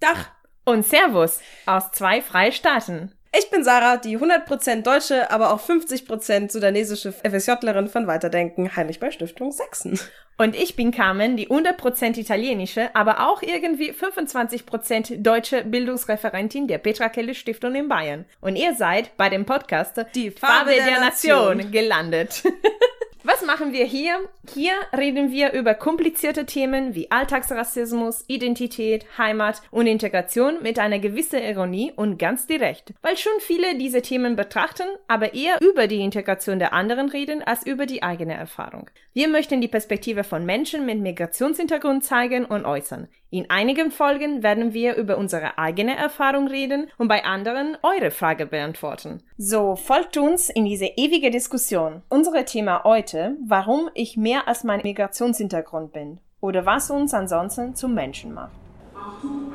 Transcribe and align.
Dach. 0.00 0.30
Und 0.64 0.86
Servus 0.86 1.40
aus 1.66 1.90
zwei 1.92 2.20
Freistaaten. 2.22 3.12
Ich 3.36 3.48
bin 3.50 3.62
Sarah, 3.62 3.96
die 3.96 4.18
100% 4.18 4.82
deutsche, 4.82 5.30
aber 5.30 5.52
auch 5.52 5.60
50% 5.60 6.50
sudanesische 6.50 7.12
FSJlerin 7.12 7.88
von 7.88 8.08
Weiterdenken, 8.08 8.74
Heinrich 8.74 8.98
bei 8.98 9.12
Stiftung 9.12 9.52
Sachsen. 9.52 10.00
Und 10.36 10.56
ich 10.56 10.74
bin 10.74 10.90
Carmen, 10.90 11.36
die 11.36 11.48
100% 11.48 12.18
italienische, 12.18 12.94
aber 12.94 13.28
auch 13.28 13.42
irgendwie 13.42 13.92
25% 13.92 15.22
deutsche 15.22 15.62
Bildungsreferentin 15.64 16.66
der 16.66 16.78
Petra 16.78 17.08
Kelle 17.08 17.34
Stiftung 17.34 17.74
in 17.76 17.88
Bayern. 17.88 18.24
Und 18.40 18.56
ihr 18.56 18.74
seid 18.74 19.16
bei 19.16 19.28
dem 19.28 19.44
Podcast 19.46 20.04
Die 20.14 20.30
Farbe 20.32 20.72
der 20.72 20.98
Nation. 21.00 21.70
gelandet. 21.70 22.42
Was 23.22 23.44
machen 23.44 23.74
wir 23.74 23.84
hier? 23.84 24.18
Hier 24.54 24.72
reden 24.96 25.30
wir 25.30 25.52
über 25.52 25.74
komplizierte 25.74 26.46
Themen 26.46 26.94
wie 26.94 27.10
Alltagsrassismus, 27.10 28.24
Identität, 28.28 29.04
Heimat 29.18 29.60
und 29.70 29.86
Integration 29.86 30.62
mit 30.62 30.78
einer 30.78 30.98
gewissen 30.98 31.42
Ironie 31.42 31.92
und 31.94 32.18
ganz 32.18 32.46
direkt. 32.46 32.94
Weil 33.02 33.18
schon 33.18 33.38
viele 33.40 33.76
diese 33.76 34.00
Themen 34.00 34.36
betrachten, 34.36 34.88
aber 35.06 35.34
eher 35.34 35.58
über 35.60 35.86
die 35.86 36.00
Integration 36.00 36.58
der 36.58 36.72
anderen 36.72 37.10
reden 37.10 37.42
als 37.42 37.66
über 37.66 37.84
die 37.84 38.02
eigene 38.02 38.32
Erfahrung. 38.32 38.88
Wir 39.12 39.28
möchten 39.28 39.60
die 39.60 39.68
Perspektive 39.68 40.24
von 40.24 40.46
Menschen 40.46 40.86
mit 40.86 41.00
Migrationshintergrund 41.00 42.02
zeigen 42.02 42.46
und 42.46 42.64
äußern. 42.64 43.08
In 43.32 43.48
einigen 43.48 43.92
Folgen 43.92 44.42
werden 44.42 44.74
wir 44.74 44.96
über 44.96 45.16
unsere 45.16 45.56
eigene 45.56 45.96
Erfahrung 45.96 46.48
reden 46.48 46.90
und 46.98 47.06
bei 47.06 47.24
anderen 47.24 47.78
eure 47.82 48.10
Frage 48.10 48.44
beantworten. 48.44 49.22
So, 49.38 49.76
folgt 49.76 50.16
uns 50.16 50.50
in 50.50 50.64
diese 50.64 50.86
ewige 50.96 51.30
Diskussion. 51.30 52.02
Unser 52.08 52.44
Thema 52.44 52.82
heute, 52.82 53.36
warum 53.46 53.88
ich 53.94 54.16
mehr 54.16 54.48
als 54.48 54.64
mein 54.64 54.80
Migrationshintergrund 54.82 55.92
bin 55.92 56.18
oder 56.40 56.66
was 56.66 56.90
uns 56.90 57.14
ansonsten 57.14 57.76
zum 57.76 57.94
Menschen 57.94 58.34
macht. 58.34 58.50
Achtung, 58.96 59.49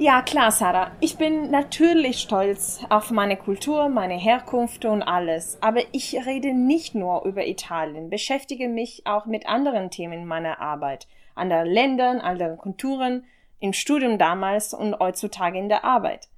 Ja, 0.00 0.22
klar, 0.22 0.52
Sarah. 0.52 0.92
Ich 1.00 1.16
bin 1.16 1.50
natürlich 1.50 2.20
stolz 2.20 2.84
auf 2.88 3.10
meine 3.10 3.36
Kultur, 3.36 3.88
meine 3.88 4.14
Herkunft 4.14 4.84
und 4.84 5.02
alles. 5.02 5.58
Aber 5.60 5.80
ich 5.90 6.24
rede 6.24 6.54
nicht 6.54 6.94
nur 6.94 7.24
über 7.24 7.48
Italien, 7.48 8.08
beschäftige 8.08 8.68
mich 8.68 9.02
auch 9.06 9.26
mit 9.26 9.48
anderen 9.48 9.90
Themen 9.90 10.20
in 10.20 10.24
meiner 10.24 10.60
Arbeit. 10.60 11.08
Anderen 11.34 11.66
Ländern, 11.66 12.20
anderen 12.20 12.58
Kulturen, 12.58 13.24
im 13.58 13.72
Studium 13.72 14.18
damals 14.18 14.72
und 14.72 14.96
heutzutage 15.00 15.58
in 15.58 15.68
der 15.68 15.84
Arbeit. 15.84 16.28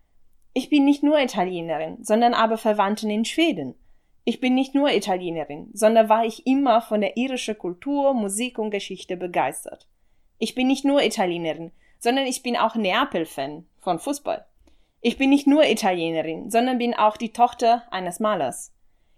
Ich 0.55 0.70
bin 0.70 0.86
nicht 0.86 1.03
nur 1.03 1.20
Italienerin, 1.20 1.98
sondern 2.00 2.33
aber 2.33 2.56
Verwandten 2.56 3.11
in 3.11 3.27
Schweden. 3.27 3.75
Ich 4.25 4.41
bin 4.41 4.55
nicht 4.55 4.75
nur 4.75 4.91
Italienerin, 4.91 5.69
sondern 5.75 6.08
war 6.08 6.25
ich 6.25 6.47
immer 6.47 6.81
von 6.81 7.03
der 7.03 7.19
irischen 7.19 7.58
Kultur, 7.58 8.14
Musik 8.14 8.58
und 8.58 8.70
Geschichte 8.70 9.19
begeistert. 9.19 9.86
Ich 10.38 10.55
bin 10.55 10.66
nicht 10.66 10.86
nur 10.86 11.03
Italienerin, 11.03 11.72
sondern 12.01 12.27
ich 12.27 12.43
bin 12.43 12.56
auch 12.56 12.75
Neapel-Fan 12.75 13.67
von 13.79 13.98
Fußball. 13.98 14.45
Ich 15.03 15.17
bin 15.17 15.31
nicht 15.31 15.47
nur 15.47 15.65
Italienerin, 15.65 16.51
sondern 16.51 16.79
bin 16.79 16.95
auch 16.95 17.17
die 17.17 17.33
Tochter 17.33 17.84
eines 17.91 18.20
Malers. 18.20 18.73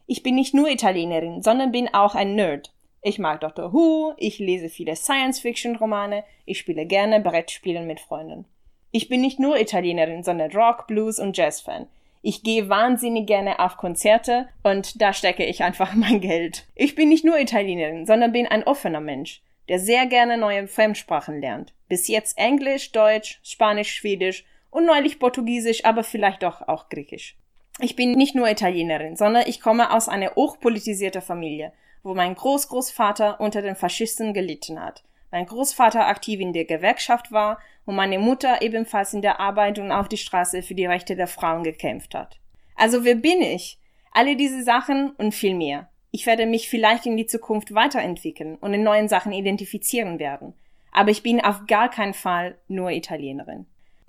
Ich 0.07 0.23
bin 0.23 0.35
nicht 0.35 0.53
nur 0.53 0.69
Italienerin, 0.69 1.43
sondern 1.43 1.73
bin 1.73 1.93
auch 1.95 2.15
ein 2.15 2.35
Nerd. 2.35 2.73
Ich 3.01 3.19
mag 3.19 3.41
Doctor 3.41 3.73
Who, 3.73 4.13
ich 4.17 4.39
lese 4.39 4.69
viele 4.69 4.95
Science-Fiction-Romane, 4.95 6.23
ich 6.45 6.59
spiele 6.59 6.87
gerne 6.87 7.21
Brettspielen 7.21 7.87
mit 7.87 7.99
Freunden. 7.99 8.45
Ich 8.93 9.09
bin 9.09 9.21
nicht 9.23 9.41
nur 9.41 9.59
Italienerin, 9.59 10.23
sondern 10.23 10.53
Rock, 10.53 10.87
Blues 10.87 11.19
und 11.19 11.37
Jazz-Fan. 11.37 11.89
Ich 12.21 12.45
gehe 12.45 12.69
wahnsinnig 12.69 13.27
gerne 13.27 13.59
auf 13.59 13.77
Konzerte 13.77 14.49
und 14.63 15.03
da 15.03 15.13
stecke 15.13 15.45
ich 15.45 15.65
einfach 15.65 15.95
mein 15.97 16.21
Geld. 16.21 16.67
Ich 16.77 16.95
bin 16.95 17.09
nicht 17.09 17.25
nur 17.25 17.39
Italienerin, 17.39 18.07
sondern 18.07 18.33
bin 18.33 18.47
ein 18.47 18.65
offener 18.65 19.01
Mensch 19.01 19.43
der 19.69 19.79
sehr 19.79 20.07
gerne 20.07 20.39
neue 20.39 20.67
Fremdsprachen 20.67 21.41
lernt. 21.41 21.75
Bis 21.89 22.09
jetzt 22.09 22.39
Englisch, 22.39 22.93
Deutsch, 22.93 23.41
Spanisch, 23.43 23.95
Schwedisch 23.95 24.45
und 24.71 24.87
neulich 24.87 25.19
Portugiesisch, 25.19 25.85
aber 25.85 26.05
vielleicht 26.05 26.43
doch 26.43 26.67
auch 26.67 26.89
Griechisch. 26.89 27.37
Ich 27.79 27.97
bin 27.97 28.13
nicht 28.13 28.35
nur 28.35 28.51
Italienerin, 28.51 29.17
sondern 29.17 29.45
ich 29.47 29.61
komme 29.61 29.93
aus 29.95 30.09
einer 30.09 30.35
hochpolitisierten 30.35 31.23
Familie, 31.23 31.73
wo 32.03 32.15
mein 32.15 32.35
Großgroßvater 32.35 33.41
unter 33.41 33.63
den 33.63 33.77
Faschisten 33.77 34.35
gelitten 34.35 34.81
hat, 34.81 35.03
mein 35.31 35.47
Großvater 35.47 36.07
aktiv 36.07 36.41
in 36.41 36.53
der 36.53 36.67
Gewerkschaft 36.67 37.33
war 37.33 37.59
und 37.87 37.97
meine 37.97 38.19
Mutter 38.19 38.61
ebenfalls 38.61 39.15
in 39.15 39.23
der 39.23 39.41
Arbeit 39.41 39.79
und 39.79 39.91
auf 39.91 40.09
die 40.09 40.19
Straße 40.19 40.63
für 40.63 40.75
die 40.75 40.87
Rechte 40.87 41.17
der 41.17 41.27
Frauen 41.27 41.65
gekämpft 41.65 42.15
hat. 42.15 42.39
Also 42.77 43.05
wer 43.05 43.15
bin 43.15 43.41
ich? 43.41 43.79
Alle 44.13 44.37
diese 44.37 44.63
Sachen 44.63 45.11
und 45.13 45.33
viel 45.33 45.55
mehr. 45.55 45.89
Ich 46.13 46.27
werde 46.27 46.45
mich 46.45 46.69
vielleicht 46.69 47.07
in 47.07 47.17
die 47.17 47.27
Zukunft 47.27 47.75
weiterentwickeln 47.75 48.57
und 48.57 48.75
in 48.75 48.83
neuen 48.83 49.09
Sachen 49.09 49.33
identifizieren 49.33 50.19
werden. 50.19 50.53
Aber 50.93 51.11
ich 51.11 51.23
bin 51.23 51.43
auf 51.43 51.67
gar 51.67 51.91
keinen 51.91 52.13
Fall 52.13 52.59
nur 52.69 52.91
Italienerin. 52.91 53.67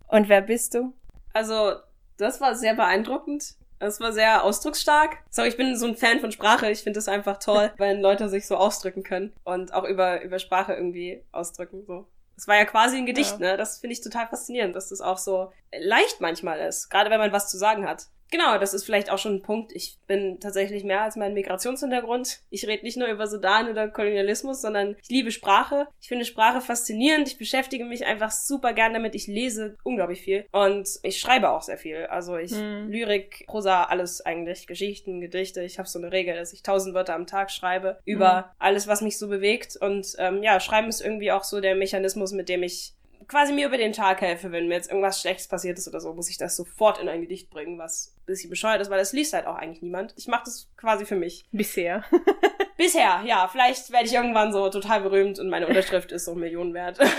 Und 0.07 0.27
wer 0.27 0.41
bist 0.41 0.75
du? 0.75 0.93
Also, 1.31 1.75
das 2.17 2.41
war 2.41 2.55
sehr 2.55 2.75
beeindruckend. 2.75 3.55
Das 3.79 4.01
war 4.01 4.11
sehr 4.11 4.43
ausdrucksstark. 4.43 5.17
So, 5.29 5.43
ich 5.43 5.55
bin 5.55 5.77
so 5.77 5.87
ein 5.87 5.95
Fan 5.95 6.19
von 6.19 6.31
Sprache. 6.31 6.69
Ich 6.69 6.83
finde 6.83 6.99
es 6.99 7.07
einfach 7.07 7.39
toll, 7.39 7.71
wenn 7.77 8.01
Leute 8.01 8.27
sich 8.27 8.47
so 8.47 8.57
ausdrücken 8.57 9.03
können 9.03 9.33
und 9.45 9.73
auch 9.73 9.85
über, 9.85 10.21
über 10.23 10.39
Sprache 10.39 10.73
irgendwie 10.73 11.23
ausdrücken, 11.31 11.85
so. 11.85 12.05
Es 12.35 12.47
war 12.47 12.55
ja 12.55 12.65
quasi 12.65 12.97
ein 12.97 13.05
Gedicht, 13.05 13.39
ja. 13.39 13.51
ne? 13.51 13.57
Das 13.57 13.79
finde 13.79 13.93
ich 13.93 14.01
total 14.01 14.27
faszinierend, 14.27 14.75
dass 14.75 14.89
das 14.89 15.01
auch 15.01 15.17
so 15.17 15.51
leicht 15.77 16.19
manchmal 16.19 16.59
ist. 16.59 16.89
Gerade 16.89 17.09
wenn 17.09 17.19
man 17.19 17.31
was 17.31 17.49
zu 17.49 17.57
sagen 17.57 17.87
hat. 17.87 18.07
Genau, 18.33 18.57
das 18.57 18.73
ist 18.73 18.83
vielleicht 18.83 19.11
auch 19.11 19.19
schon 19.19 19.35
ein 19.35 19.41
Punkt. 19.43 19.73
Ich 19.75 19.99
bin 20.07 20.39
tatsächlich 20.39 20.83
mehr 20.83 21.03
als 21.03 21.15
mein 21.15 21.35
Migrationshintergrund. 21.35 22.39
Ich 22.49 22.65
rede 22.65 22.83
nicht 22.83 22.97
nur 22.97 23.07
über 23.07 23.27
Sudan 23.27 23.69
oder 23.69 23.87
Kolonialismus, 23.87 24.59
sondern 24.59 24.95
ich 25.03 25.09
liebe 25.09 25.29
Sprache. 25.29 25.87
Ich 26.01 26.07
finde 26.07 26.25
Sprache 26.25 26.59
faszinierend. 26.59 27.27
Ich 27.27 27.37
beschäftige 27.37 27.85
mich 27.85 28.07
einfach 28.07 28.31
super 28.31 28.73
gern 28.73 28.95
damit. 28.95 29.13
Ich 29.13 29.27
lese 29.27 29.77
unglaublich 29.83 30.23
viel 30.23 30.47
und 30.51 30.89
ich 31.03 31.19
schreibe 31.19 31.51
auch 31.51 31.61
sehr 31.61 31.77
viel. 31.77 32.07
Also 32.07 32.35
ich 32.35 32.53
hm. 32.53 32.89
Lyrik, 32.89 33.45
Prosa, 33.45 33.83
alles 33.83 34.21
eigentlich, 34.21 34.65
Geschichten, 34.65 35.21
Gedichte. 35.21 35.61
Ich 35.61 35.77
habe 35.77 35.87
so 35.87 35.99
eine 35.99 36.11
Regel, 36.11 36.33
dass 36.33 36.53
ich 36.53 36.63
tausend 36.63 36.95
Wörter 36.95 37.13
am 37.13 37.27
Tag 37.27 37.51
schreibe 37.51 37.99
über 38.03 38.37
hm. 38.37 38.43
alles, 38.57 38.87
was 38.87 39.01
mich 39.01 39.19
so 39.19 39.27
bewegt. 39.27 39.77
Und 39.79 40.15
ähm, 40.17 40.41
ja, 40.41 40.59
Schreiben 40.59 40.89
ist 40.89 41.01
irgendwie 41.01 41.31
auch 41.31 41.43
so 41.43 41.61
der 41.61 41.75
Mechanismus, 41.75 42.31
mit 42.31 42.49
dem 42.49 42.63
ich 42.63 42.95
quasi 43.27 43.53
mir 43.53 43.67
über 43.67 43.77
den 43.77 43.93
Tag 43.93 44.21
helfe, 44.21 44.51
wenn 44.51 44.67
mir 44.67 44.75
jetzt 44.75 44.89
irgendwas 44.89 45.19
Schlechtes 45.21 45.47
passiert 45.47 45.77
ist 45.77 45.87
oder 45.87 45.99
so, 45.99 46.13
muss 46.13 46.29
ich 46.29 46.37
das 46.37 46.55
sofort 46.55 46.99
in 46.99 47.09
ein 47.09 47.21
Gedicht 47.21 47.49
bringen, 47.49 47.77
was 47.77 48.13
ein 48.17 48.25
bisschen 48.25 48.49
bescheuert 48.49 48.81
ist, 48.81 48.89
weil 48.89 48.99
das 48.99 49.13
liest 49.13 49.33
halt 49.33 49.47
auch 49.47 49.55
eigentlich 49.55 49.81
niemand. 49.81 50.13
Ich 50.17 50.27
mache 50.27 50.43
das 50.45 50.69
quasi 50.77 51.05
für 51.05 51.15
mich. 51.15 51.45
Bisher. 51.51 52.03
Bisher, 52.77 53.21
ja. 53.25 53.47
Vielleicht 53.47 53.91
werde 53.91 54.05
ich 54.05 54.13
irgendwann 54.13 54.51
so 54.51 54.69
total 54.69 55.01
berühmt 55.01 55.39
und 55.39 55.49
meine 55.49 55.67
Unterschrift 55.67 56.11
ist 56.11 56.25
so 56.25 56.35
Millionen 56.35 56.73
wert. 56.73 56.99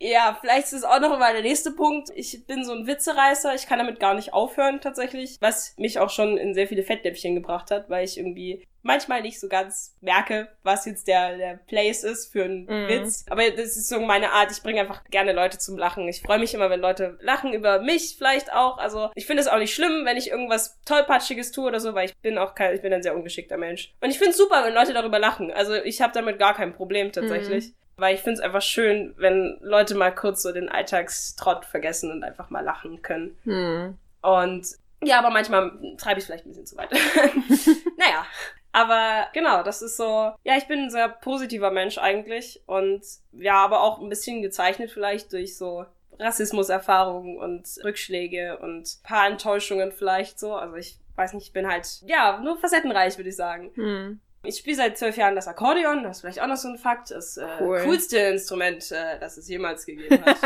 Ja, 0.00 0.36
vielleicht 0.38 0.66
ist 0.66 0.72
es 0.74 0.84
auch 0.84 1.00
noch 1.00 1.18
mal 1.18 1.32
der 1.32 1.40
nächste 1.40 1.70
Punkt. 1.70 2.10
Ich 2.14 2.46
bin 2.46 2.62
so 2.62 2.72
ein 2.72 2.86
Witzereißer. 2.86 3.54
Ich 3.54 3.66
kann 3.66 3.78
damit 3.78 4.00
gar 4.00 4.12
nicht 4.12 4.34
aufhören, 4.34 4.82
tatsächlich. 4.82 5.38
Was 5.40 5.74
mich 5.78 5.98
auch 5.98 6.10
schon 6.10 6.36
in 6.36 6.52
sehr 6.52 6.68
viele 6.68 6.82
Fettnäpfchen 6.82 7.34
gebracht 7.34 7.70
hat, 7.70 7.88
weil 7.88 8.04
ich 8.04 8.18
irgendwie 8.18 8.66
manchmal 8.84 9.22
nicht 9.22 9.40
so 9.40 9.48
ganz 9.48 9.96
merke, 10.00 10.48
was 10.62 10.84
jetzt 10.84 11.08
der, 11.08 11.36
der 11.36 11.58
Place 11.66 12.04
ist 12.04 12.30
für 12.30 12.44
einen 12.44 12.66
mm. 12.66 12.88
Witz. 12.88 13.24
Aber 13.28 13.42
das 13.50 13.76
ist 13.76 13.88
so 13.88 13.98
meine 14.00 14.30
Art. 14.32 14.52
Ich 14.52 14.62
bringe 14.62 14.80
einfach 14.80 15.02
gerne 15.04 15.32
Leute 15.32 15.58
zum 15.58 15.76
Lachen. 15.76 16.06
Ich 16.06 16.22
freue 16.22 16.38
mich 16.38 16.54
immer, 16.54 16.70
wenn 16.70 16.80
Leute 16.80 17.18
lachen 17.20 17.52
über 17.52 17.80
mich 17.80 18.14
vielleicht 18.16 18.52
auch. 18.52 18.78
Also 18.78 19.10
ich 19.14 19.26
finde 19.26 19.42
es 19.42 19.48
auch 19.48 19.58
nicht 19.58 19.74
schlimm, 19.74 20.04
wenn 20.04 20.16
ich 20.16 20.30
irgendwas 20.30 20.78
tollpatschiges 20.84 21.50
tue 21.50 21.66
oder 21.66 21.80
so, 21.80 21.94
weil 21.94 22.06
ich 22.06 22.16
bin 22.18 22.38
auch 22.38 22.54
kein, 22.54 22.74
ich 22.74 22.82
bin 22.82 22.92
ein 22.92 23.02
sehr 23.02 23.16
ungeschickter 23.16 23.56
Mensch. 23.56 23.92
Und 24.00 24.10
ich 24.10 24.18
finde 24.18 24.30
es 24.30 24.36
super, 24.36 24.62
wenn 24.64 24.74
Leute 24.74 24.92
darüber 24.92 25.18
lachen. 25.18 25.50
Also 25.50 25.74
ich 25.74 26.00
habe 26.00 26.12
damit 26.12 26.38
gar 26.38 26.54
kein 26.54 26.74
Problem 26.74 27.10
tatsächlich. 27.10 27.68
Mm. 27.68 27.72
Weil 27.96 28.16
ich 28.16 28.22
finde 28.22 28.34
es 28.34 28.40
einfach 28.40 28.62
schön, 28.62 29.14
wenn 29.18 29.56
Leute 29.60 29.94
mal 29.94 30.12
kurz 30.12 30.42
so 30.42 30.52
den 30.52 30.68
Alltagstrott 30.68 31.64
vergessen 31.64 32.10
und 32.10 32.24
einfach 32.24 32.50
mal 32.50 32.64
lachen 32.64 33.02
können. 33.02 33.38
Hm. 33.44 33.96
Und 34.20 34.66
ja, 35.04 35.18
aber 35.18 35.30
manchmal 35.30 35.70
treibe 35.96 36.18
ich 36.18 36.26
vielleicht 36.26 36.44
ein 36.44 36.48
bisschen 36.48 36.66
zu 36.66 36.76
weit. 36.76 36.90
naja. 37.96 38.26
Aber 38.74 39.28
genau, 39.32 39.62
das 39.62 39.82
ist 39.82 39.96
so, 39.96 40.32
ja, 40.42 40.56
ich 40.58 40.66
bin 40.66 40.80
ein 40.80 40.90
sehr 40.90 41.08
positiver 41.08 41.70
Mensch 41.70 41.96
eigentlich 41.96 42.60
und 42.66 43.02
ja, 43.30 43.64
aber 43.64 43.82
auch 43.82 44.00
ein 44.00 44.08
bisschen 44.08 44.42
gezeichnet 44.42 44.90
vielleicht 44.90 45.32
durch 45.32 45.56
so 45.56 45.86
Rassismuserfahrungen 46.18 47.38
und 47.38 47.68
Rückschläge 47.84 48.58
und 48.58 48.98
paar 49.04 49.28
Enttäuschungen 49.28 49.92
vielleicht 49.92 50.40
so. 50.40 50.56
Also 50.56 50.74
ich 50.74 50.98
weiß 51.14 51.34
nicht, 51.34 51.46
ich 51.46 51.52
bin 51.52 51.68
halt, 51.68 51.86
ja, 52.04 52.40
nur 52.40 52.58
facettenreich, 52.58 53.16
würde 53.16 53.30
ich 53.30 53.36
sagen. 53.36 53.70
Hm. 53.76 54.20
Ich 54.42 54.56
spiele 54.56 54.76
seit 54.76 54.98
zwölf 54.98 55.16
Jahren 55.16 55.36
das 55.36 55.46
Akkordeon, 55.46 56.02
das 56.02 56.16
ist 56.16 56.20
vielleicht 56.22 56.42
auch 56.42 56.48
noch 56.48 56.56
so 56.56 56.66
ein 56.66 56.76
Fakt. 56.76 57.12
Das 57.12 57.36
äh, 57.36 57.46
cool. 57.60 57.80
coolste 57.84 58.18
Instrument, 58.18 58.90
äh, 58.90 59.20
das 59.20 59.36
es 59.36 59.48
jemals 59.48 59.86
gegeben 59.86 60.20
hat. 60.24 60.36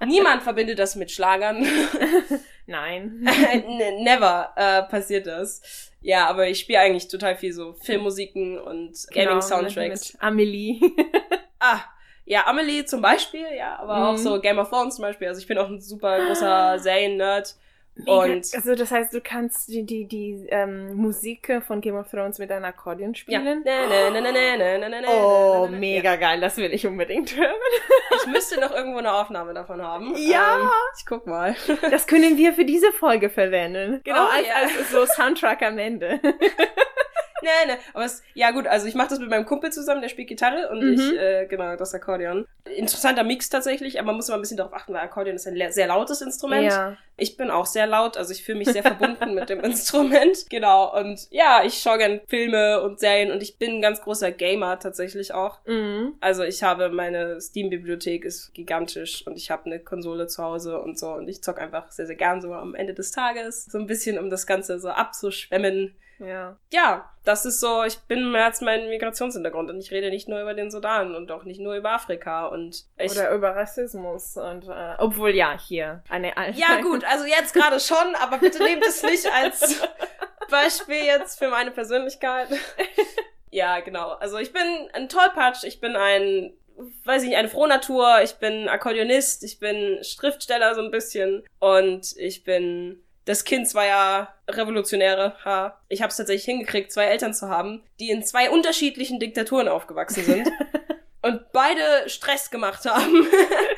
Niemand 0.04 0.42
verbindet 0.42 0.80
das 0.80 0.96
mit 0.96 1.12
Schlagern. 1.12 1.64
Nein. 2.68 3.20
Never 4.02 4.52
äh, 4.54 4.82
passiert 4.82 5.26
das. 5.26 5.90
Ja, 6.00 6.28
aber 6.28 6.48
ich 6.48 6.60
spiele 6.60 6.80
eigentlich 6.80 7.08
total 7.08 7.34
viel 7.34 7.52
so 7.52 7.72
Filmmusiken 7.72 8.58
und 8.58 9.06
Gaming-Soundtracks. 9.10 9.74
Genau, 9.74 9.88
mit 9.88 10.16
Amelie. 10.20 10.80
ah, 11.58 11.80
Ja, 12.26 12.46
Amelie 12.46 12.84
zum 12.84 13.00
Beispiel, 13.00 13.46
ja, 13.56 13.78
aber 13.78 13.96
mhm. 13.96 14.02
auch 14.02 14.16
so 14.18 14.38
Game 14.40 14.58
of 14.58 14.68
Thrones 14.68 14.96
zum 14.96 15.02
Beispiel. 15.02 15.28
Also 15.28 15.40
ich 15.40 15.46
bin 15.46 15.56
auch 15.56 15.68
ein 15.68 15.80
super 15.80 16.18
großer 16.26 16.78
Serien-Nerd. 16.78 17.56
Und 18.06 18.54
also 18.54 18.74
das 18.74 18.90
heißt, 18.90 19.12
du 19.12 19.20
kannst 19.20 19.68
die, 19.68 19.84
die, 19.84 20.06
die 20.06 20.46
ähm, 20.50 20.94
Musik 20.94 21.62
von 21.66 21.80
Game 21.80 21.96
of 21.96 22.10
Thrones 22.10 22.38
mit 22.38 22.50
einem 22.50 22.64
Akkordeon 22.64 23.14
spielen? 23.14 23.64
Ja. 23.64 23.72
Oh, 25.12 25.66
mega 25.68 26.16
geil, 26.16 26.40
das 26.40 26.56
will 26.56 26.72
ich 26.72 26.86
unbedingt 26.86 27.36
hören. 27.36 27.56
Ich 28.20 28.26
müsste 28.26 28.60
noch 28.60 28.74
irgendwo 28.74 28.98
eine 28.98 29.12
Aufnahme 29.12 29.54
davon 29.54 29.82
haben. 29.82 30.14
Ja! 30.16 30.60
Ähm, 30.60 30.70
ich 30.96 31.06
guck 31.06 31.26
mal. 31.26 31.54
Das 31.90 32.06
können 32.06 32.36
wir 32.36 32.52
für 32.52 32.64
diese 32.64 32.92
Folge 32.92 33.30
verwenden. 33.30 34.00
Genau, 34.04 34.24
oh, 34.24 34.28
als, 34.28 34.46
yeah. 34.46 34.56
als 34.56 34.90
so 34.90 35.06
Soundtrack 35.06 35.62
am 35.62 35.78
Ende. 35.78 36.20
Nee, 37.66 37.72
nee. 37.74 37.80
Aber 37.94 38.04
es, 38.04 38.22
ja 38.34 38.50
gut, 38.50 38.66
also 38.66 38.86
ich 38.86 38.94
mache 38.94 39.08
das 39.08 39.18
mit 39.18 39.30
meinem 39.30 39.46
Kumpel 39.46 39.70
zusammen, 39.70 40.00
der 40.00 40.08
spielt 40.08 40.28
Gitarre 40.28 40.68
und 40.70 40.80
mhm. 40.80 40.94
ich, 40.94 41.12
äh, 41.18 41.46
genau, 41.46 41.76
das 41.76 41.94
Akkordeon. 41.94 42.46
Interessanter 42.76 43.24
Mix 43.24 43.48
tatsächlich, 43.48 43.98
aber 43.98 44.06
man 44.06 44.16
muss 44.16 44.28
immer 44.28 44.38
ein 44.38 44.42
bisschen 44.42 44.56
darauf 44.56 44.74
achten, 44.74 44.92
weil 44.92 45.00
Akkordeon 45.00 45.36
ist 45.36 45.46
ein 45.46 45.72
sehr 45.72 45.86
lautes 45.86 46.20
Instrument. 46.20 46.70
Ja. 46.70 46.96
Ich 47.16 47.36
bin 47.36 47.50
auch 47.50 47.66
sehr 47.66 47.86
laut, 47.86 48.16
also 48.16 48.32
ich 48.32 48.44
fühle 48.44 48.58
mich 48.58 48.68
sehr 48.68 48.82
verbunden 48.82 49.34
mit 49.34 49.48
dem 49.48 49.60
Instrument. 49.64 50.46
Genau, 50.50 50.96
und 50.96 51.26
ja, 51.30 51.62
ich 51.64 51.78
schaue 51.78 51.98
gern 51.98 52.20
Filme 52.28 52.82
und 52.82 53.00
Serien 53.00 53.32
und 53.32 53.42
ich 53.42 53.58
bin 53.58 53.76
ein 53.76 53.82
ganz 53.82 54.00
großer 54.00 54.30
Gamer 54.30 54.78
tatsächlich 54.78 55.32
auch. 55.34 55.58
Mhm. 55.66 56.14
Also 56.20 56.44
ich 56.44 56.62
habe 56.62 56.90
meine 56.90 57.40
Steam-Bibliothek 57.40 58.24
ist 58.24 58.54
gigantisch 58.54 59.26
und 59.26 59.36
ich 59.36 59.50
habe 59.50 59.66
eine 59.66 59.80
Konsole 59.80 60.26
zu 60.26 60.42
Hause 60.42 60.80
und 60.80 60.98
so 60.98 61.10
und 61.12 61.28
ich 61.28 61.42
zock 61.42 61.60
einfach 61.60 61.90
sehr, 61.90 62.06
sehr 62.06 62.16
gern 62.16 62.40
so 62.40 62.52
am 62.52 62.74
Ende 62.74 62.94
des 62.94 63.10
Tages. 63.10 63.64
So 63.64 63.78
ein 63.78 63.86
bisschen, 63.86 64.18
um 64.18 64.30
das 64.30 64.46
Ganze 64.46 64.78
so 64.78 64.88
abzuschwemmen. 64.88 65.94
Ja. 66.18 66.56
Ja, 66.72 67.10
das 67.24 67.44
ist 67.44 67.60
so, 67.60 67.84
ich 67.84 67.98
bin 68.00 68.30
mehr 68.30 68.46
als 68.46 68.60
mein 68.60 68.88
Migrationshintergrund 68.88 69.70
und 69.70 69.78
ich 69.78 69.90
rede 69.90 70.10
nicht 70.10 70.28
nur 70.28 70.40
über 70.40 70.54
den 70.54 70.70
Sudan 70.70 71.14
und 71.14 71.30
auch 71.30 71.44
nicht 71.44 71.60
nur 71.60 71.74
über 71.76 71.92
Afrika 71.92 72.46
und 72.46 72.84
ich 72.96 73.12
Oder 73.12 73.32
über 73.32 73.54
Rassismus 73.54 74.36
und 74.36 74.68
äh, 74.68 74.94
obwohl 74.98 75.34
ja, 75.34 75.58
hier 75.58 76.02
eine 76.08 76.36
alte. 76.36 76.58
Ja, 76.58 76.80
gut, 76.80 77.04
also 77.04 77.24
jetzt 77.24 77.54
gerade 77.54 77.80
schon, 77.80 78.14
aber 78.20 78.38
bitte 78.38 78.62
nehmt 78.62 78.84
es 78.84 79.02
nicht 79.02 79.30
als 79.32 79.80
Beispiel 80.50 81.04
jetzt 81.04 81.38
für 81.38 81.48
meine 81.48 81.70
Persönlichkeit. 81.70 82.48
ja, 83.50 83.80
genau. 83.80 84.12
Also 84.12 84.38
ich 84.38 84.52
bin 84.52 84.62
ein 84.92 85.08
Tollpatsch, 85.08 85.64
ich 85.64 85.80
bin 85.80 85.96
ein 85.96 86.52
weiß 87.04 87.22
ich 87.22 87.30
nicht, 87.30 87.38
eine 87.38 87.48
Frohnatur, 87.48 88.22
ich 88.22 88.34
bin 88.34 88.68
Akkordeonist, 88.68 89.42
ich 89.44 89.58
bin 89.58 89.98
Schriftsteller 90.02 90.74
so 90.74 90.82
ein 90.82 90.90
bisschen 90.90 91.44
und 91.58 92.16
ich 92.16 92.44
bin 92.44 93.02
das 93.28 93.44
Kind 93.44 93.68
zweier 93.68 94.34
Revolutionäre. 94.48 95.34
Ha. 95.44 95.78
Ich 95.88 96.00
habe 96.00 96.10
es 96.10 96.16
tatsächlich 96.16 96.46
hingekriegt, 96.46 96.90
zwei 96.90 97.04
Eltern 97.04 97.34
zu 97.34 97.48
haben, 97.50 97.82
die 98.00 98.10
in 98.10 98.24
zwei 98.24 98.50
unterschiedlichen 98.50 99.20
Diktaturen 99.20 99.68
aufgewachsen 99.68 100.24
sind. 100.24 100.48
und 101.22 101.52
beide 101.52 102.08
Stress 102.08 102.50
gemacht 102.50 102.86
haben. 102.86 103.26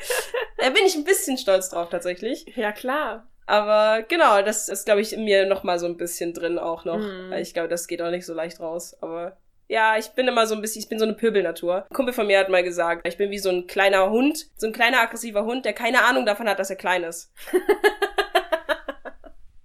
da 0.57 0.69
bin 0.69 0.85
ich 0.85 0.95
ein 0.95 1.03
bisschen 1.03 1.37
stolz 1.37 1.69
drauf 1.69 1.89
tatsächlich. 1.89 2.45
Ja, 2.55 2.71
klar. 2.71 3.27
Aber 3.45 4.03
genau, 4.03 4.41
das 4.41 4.69
ist, 4.69 4.85
glaube 4.85 5.01
ich, 5.01 5.11
in 5.11 5.25
mir 5.25 5.45
noch 5.45 5.63
mal 5.63 5.79
so 5.79 5.85
ein 5.85 5.97
bisschen 5.97 6.33
drin 6.33 6.57
auch 6.57 6.85
noch. 6.85 6.99
Mm. 6.99 7.33
Ich 7.33 7.53
glaube, 7.53 7.67
das 7.67 7.87
geht 7.87 8.01
auch 8.01 8.11
nicht 8.11 8.25
so 8.25 8.33
leicht 8.33 8.61
raus. 8.61 8.95
Aber 9.01 9.35
ja, 9.67 9.97
ich 9.97 10.11
bin 10.11 10.29
immer 10.29 10.47
so 10.47 10.55
ein 10.55 10.61
bisschen, 10.61 10.81
ich 10.81 10.87
bin 10.87 10.99
so 10.99 11.05
eine 11.05 11.15
Pöbelnatur. 11.15 11.85
Ein 11.89 11.93
Kumpel 11.93 12.13
von 12.13 12.27
mir 12.27 12.39
hat 12.39 12.47
mal 12.47 12.63
gesagt, 12.63 13.05
ich 13.05 13.17
bin 13.17 13.31
wie 13.31 13.39
so 13.39 13.49
ein 13.49 13.67
kleiner 13.67 14.09
Hund, 14.09 14.47
so 14.55 14.67
ein 14.67 14.73
kleiner 14.73 15.01
aggressiver 15.01 15.43
Hund, 15.43 15.65
der 15.65 15.73
keine 15.73 16.03
Ahnung 16.03 16.25
davon 16.25 16.47
hat, 16.47 16.59
dass 16.59 16.69
er 16.69 16.77
klein 16.77 17.03
ist. 17.03 17.33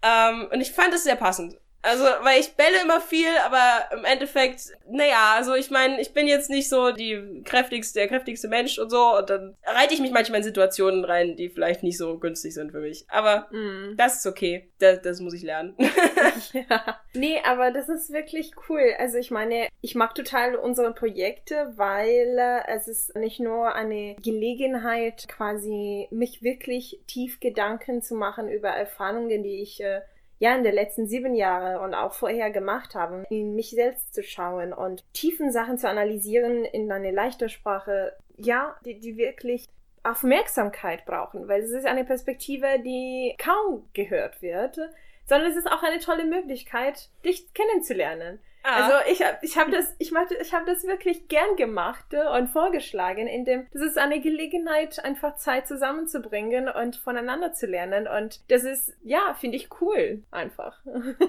Ähm, 0.07 0.49
und 0.53 0.61
ich 0.61 0.73
fand 0.73 0.95
es 0.95 1.05
sehr 1.05 1.17
passend. 1.17 1.57
Also, 1.87 2.05
weil 2.23 2.41
ich 2.41 2.55
bälle 2.55 2.83
immer 2.83 3.01
viel, 3.01 3.29
aber 3.45 3.97
im 3.97 4.05
Endeffekt, 4.05 4.73
naja, 4.91 5.35
also 5.37 5.55
ich 5.55 5.71
meine, 5.71 6.01
ich 6.01 6.13
bin 6.13 6.27
jetzt 6.27 6.51
nicht 6.51 6.69
so 6.69 6.91
die 6.91 7.43
kräftigste, 7.45 8.01
der 8.01 8.09
kräftigste 8.09 8.49
Mensch 8.49 8.79
und 8.79 8.91
so. 8.91 9.17
Und 9.17 9.31
dann 9.31 9.57
reite 9.65 9.95
ich 9.95 10.01
mich 10.01 10.11
manchmal 10.11 10.39
in 10.39 10.45
Situationen 10.45 11.05
rein, 11.05 11.37
die 11.37 11.49
vielleicht 11.49 11.83
nicht 11.83 11.99
so 11.99 12.19
günstig 12.19 12.55
sind 12.55 12.73
für 12.73 12.81
mich. 12.81 13.05
Aber 13.09 13.49
mm. 13.53 13.97
das 13.97 14.17
ist 14.17 14.27
okay. 14.27 14.71
Das, 14.79 15.01
das 15.03 15.21
muss 15.21 15.35
ich 15.35 15.43
lernen. 15.43 15.77
ja. 16.53 17.01
Nee, 17.15 17.41
aber 17.45 17.71
das 17.71 17.89
ist 17.89 18.13
wirklich 18.13 18.53
cool. 18.69 18.95
Also 18.99 19.19
ich 19.19 19.31
meine, 19.31 19.69
ich 19.81 19.95
mag 19.95 20.15
total 20.15 20.57
unsere 20.57 20.93
Projekte, 20.93 21.73
weil 21.77 22.37
äh, 22.39 22.63
es 22.69 22.89
ist 22.89 23.15
nicht 23.17 23.41
nur 23.41 23.75
eine 23.75 24.17
Gelegenheit, 24.23 25.29
quasi 25.29 26.09
mich 26.11 26.43
wirklich 26.43 27.01
tief 27.07 27.41
Gedanken 27.41 28.03
zu 28.03 28.15
machen 28.15 28.49
über 28.49 28.69
Erfahrungen, 28.69 29.43
die 29.43 29.63
ich 29.63 29.81
äh, 29.81 30.01
ja 30.39 30.55
in 30.55 30.65
den 30.65 30.75
letzten 30.75 31.07
sieben 31.07 31.35
Jahren 31.35 31.77
und 31.81 31.95
auch 31.95 32.13
vorher 32.13 32.51
gemacht 32.51 32.95
habe, 32.95 33.25
in 33.31 33.55
mich 33.55 33.71
selbst 33.71 34.15
zu 34.15 34.23
schauen 34.23 34.73
und 34.73 35.05
tiefen 35.13 35.51
Sachen 35.51 35.79
zu 35.79 35.89
analysieren 35.89 36.65
in 36.65 36.91
eine 36.93 37.11
leichte 37.11 37.49
Sprache, 37.49 38.17
ja, 38.37 38.77
die, 38.85 39.01
die 39.01 39.17
wirklich 39.17 39.67
Aufmerksamkeit 40.03 41.05
brauchen, 41.05 41.49
weil 41.49 41.63
es 41.63 41.71
ist 41.71 41.87
eine 41.87 42.05
Perspektive, 42.05 42.67
die 42.85 43.35
kaum 43.39 43.89
gehört 43.93 44.41
wird, 44.43 44.79
sondern 45.25 45.51
es 45.51 45.57
ist 45.57 45.67
auch 45.67 45.83
eine 45.83 45.99
tolle 45.99 46.25
Möglichkeit, 46.25 47.11
dich 47.25 47.53
kennenzulernen. 47.53 48.39
Ah. 48.67 48.85
Also 48.85 49.13
ich 49.13 49.23
habe 49.23 49.39
ich 49.43 49.57
hab 49.57 49.71
das, 49.71 49.95
ich 49.99 50.11
machte, 50.11 50.35
ich 50.35 50.53
habe 50.53 50.67
das 50.67 50.85
wirklich 50.85 51.29
gern 51.29 51.55
gemacht 51.55 52.07
und 52.37 52.49
vorgeschlagen, 52.49 53.29
indem 53.29 53.69
das 53.73 53.81
ist 53.83 53.97
eine 53.97 54.21
Gelegenheit, 54.21 55.05
einfach 55.05 55.37
Zeit 55.37 55.69
zusammenzubringen 55.69 56.69
und 56.69 56.97
voneinander 56.97 57.53
zu 57.53 57.67
lernen. 57.67 58.09
Und 58.09 58.41
das 58.51 58.65
ist, 58.65 58.93
ja, 59.05 59.37
finde 59.39 59.57
ich 59.57 59.69
cool, 59.81 60.25
einfach. 60.33 60.81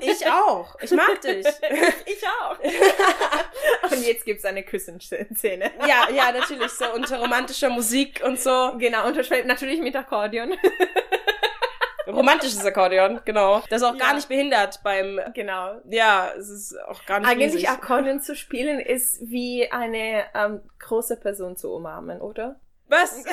Ich 0.01 0.25
auch. 0.25 0.77
Ich 0.81 0.91
mag 0.91 1.21
dich. 1.21 1.45
ich 2.05 2.23
auch. 2.41 2.57
und 3.91 4.03
jetzt 4.03 4.25
gibt's 4.25 4.43
eine 4.43 4.63
Küssenszene. 4.63 5.71
ja, 5.87 6.09
ja, 6.09 6.31
natürlich 6.31 6.71
so 6.71 6.91
unter 6.95 7.19
romantischer 7.19 7.69
Musik 7.69 8.23
und 8.25 8.39
so. 8.39 8.73
Genau, 8.79 9.05
und 9.05 9.15
natürlich 9.45 9.79
mit 9.79 9.95
Akkordeon. 9.95 10.55
Romantisches 12.17 12.65
Akkordeon, 12.65 13.21
genau. 13.25 13.61
Das 13.69 13.81
ist 13.81 13.87
auch 13.87 13.95
ja. 13.95 14.05
gar 14.05 14.13
nicht 14.15 14.27
behindert 14.27 14.81
beim. 14.83 15.19
Genau. 15.33 15.81
Ja, 15.89 16.31
es 16.37 16.49
ist 16.49 16.77
auch 16.87 17.05
gar 17.05 17.19
nicht 17.19 17.29
Eigentlich 17.29 17.53
riesig. 17.53 17.69
Akkordeon 17.69 18.19
zu 18.19 18.35
spielen 18.35 18.79
ist 18.79 19.19
wie 19.21 19.71
eine 19.71 20.25
ähm, 20.33 20.61
große 20.79 21.17
Person 21.17 21.55
zu 21.55 21.71
umarmen, 21.71 22.21
oder? 22.21 22.59
Was? 22.89 23.23
so 23.23 23.29